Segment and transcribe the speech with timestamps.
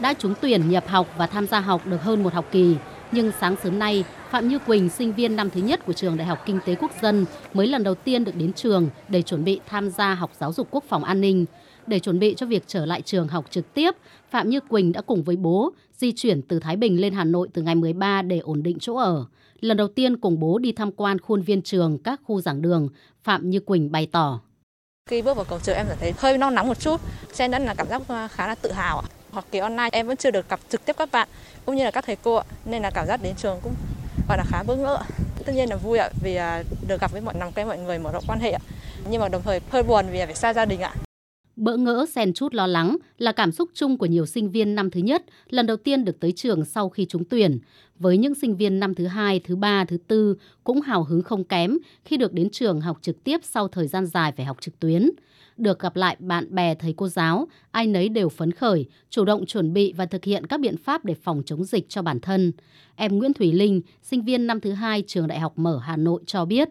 [0.00, 2.76] đã trúng tuyển nhập học và tham gia học được hơn một học kỳ.
[3.12, 6.26] Nhưng sáng sớm nay, Phạm Như Quỳnh, sinh viên năm thứ nhất của trường Đại
[6.26, 7.24] học Kinh tế Quốc dân,
[7.54, 10.68] mới lần đầu tiên được đến trường để chuẩn bị tham gia học giáo dục
[10.70, 11.44] quốc phòng an ninh.
[11.86, 13.94] Để chuẩn bị cho việc trở lại trường học trực tiếp,
[14.30, 17.48] Phạm Như Quỳnh đã cùng với bố di chuyển từ Thái Bình lên Hà Nội
[17.54, 19.24] từ ngày 13 để ổn định chỗ ở.
[19.60, 22.88] Lần đầu tiên cùng bố đi tham quan khuôn viên trường, các khu giảng đường,
[23.22, 24.40] Phạm Như Quỳnh bày tỏ.
[25.10, 27.00] Khi bước vào cổng trường em cảm thấy hơi nóng nóng một chút,
[27.34, 29.02] cho nên là cảm giác ờ, khá là tự hào.
[29.32, 31.28] Học kỳ online, em vẫn chưa được gặp trực tiếp các bạn,
[31.66, 33.74] cũng như là các thầy cô nên là cảm giác đến trường cũng,
[34.28, 34.98] gọi là khá bỡ ngỡ.
[35.46, 37.98] Tất nhiên là vui ạ vì à, được gặp với mọi, nằm quen mọi người,
[37.98, 38.60] mở rộng quan hệ ạ.
[39.10, 40.94] Nhưng mà đồng thời hơi buồn vì phải xa gia đình ạ.
[41.58, 44.90] Bỡ ngỡ xen chút lo lắng là cảm xúc chung của nhiều sinh viên năm
[44.90, 47.58] thứ nhất lần đầu tiên được tới trường sau khi trúng tuyển.
[47.98, 51.44] Với những sinh viên năm thứ hai, thứ ba, thứ tư cũng hào hứng không
[51.44, 54.80] kém khi được đến trường học trực tiếp sau thời gian dài phải học trực
[54.80, 55.10] tuyến.
[55.56, 59.46] Được gặp lại bạn bè thầy cô giáo, ai nấy đều phấn khởi, chủ động
[59.46, 62.52] chuẩn bị và thực hiện các biện pháp để phòng chống dịch cho bản thân.
[62.96, 66.22] Em Nguyễn Thủy Linh, sinh viên năm thứ hai trường Đại học Mở Hà Nội
[66.26, 66.68] cho biết.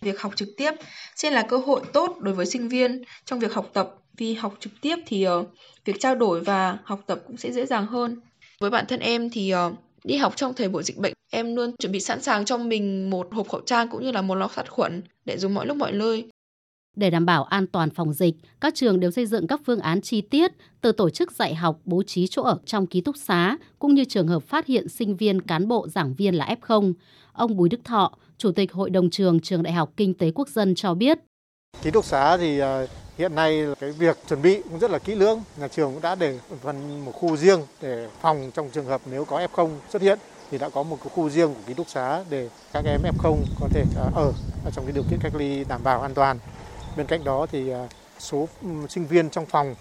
[0.00, 0.70] Việc học trực tiếp
[1.14, 4.54] sẽ là cơ hội tốt đối với sinh viên trong việc học tập vì học
[4.60, 5.46] trực tiếp thì uh,
[5.84, 8.20] việc trao đổi và học tập cũng sẽ dễ dàng hơn.
[8.60, 9.72] Với bản thân em thì uh,
[10.04, 13.10] đi học trong thời buổi dịch bệnh, em luôn chuẩn bị sẵn sàng cho mình
[13.10, 15.76] một hộp khẩu trang cũng như là một lọ sát khuẩn để dùng mọi lúc
[15.76, 16.28] mọi nơi.
[16.96, 20.00] Để đảm bảo an toàn phòng dịch, các trường đều xây dựng các phương án
[20.00, 23.56] chi tiết từ tổ chức dạy học, bố trí chỗ ở trong ký túc xá,
[23.78, 26.92] cũng như trường hợp phát hiện sinh viên, cán bộ, giảng viên là F0.
[27.32, 30.48] Ông Bùi Đức Thọ, Chủ tịch Hội đồng trường Trường Đại học Kinh tế Quốc
[30.48, 31.18] dân cho biết.
[31.82, 32.86] Ký túc xá thì ờ,
[33.18, 35.42] hiện nay cái việc chuẩn bị cũng rất là kỹ lưỡng.
[35.56, 39.24] Nhà trường cũng đã để phần một khu riêng để phòng trong trường hợp nếu
[39.24, 40.18] có F0 xuất hiện
[40.50, 43.68] thì đã có một khu riêng của ký túc xá để các em F0 có
[43.70, 44.32] thể à, ở
[44.74, 46.38] trong cái điều kiện cách ly đảm bảo an toàn.
[46.96, 48.48] Bên cạnh đó thì à, số
[48.88, 49.74] sinh viên trong phòng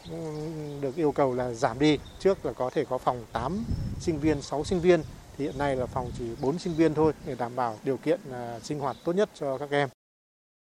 [0.81, 1.97] được yêu cầu là giảm đi.
[2.19, 3.65] Trước là có thể có phòng 8
[3.99, 5.03] sinh viên, 6 sinh viên
[5.37, 8.19] thì hiện nay là phòng chỉ 4 sinh viên thôi để đảm bảo điều kiện
[8.31, 9.89] à, sinh hoạt tốt nhất cho các em.